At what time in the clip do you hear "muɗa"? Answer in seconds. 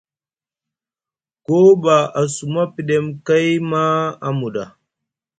4.39-4.63